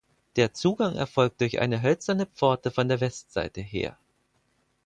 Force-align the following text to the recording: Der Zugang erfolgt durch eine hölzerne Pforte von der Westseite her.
Der 0.35 0.51
Zugang 0.51 0.95
erfolgt 0.95 1.41
durch 1.41 1.59
eine 1.61 1.83
hölzerne 1.83 2.25
Pforte 2.25 2.71
von 2.71 2.87
der 2.87 3.01
Westseite 3.01 3.61
her. 3.61 3.99